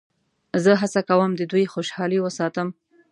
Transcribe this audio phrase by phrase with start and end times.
[0.63, 2.67] زه هڅه کوم د دوی خوشحالي وساتم.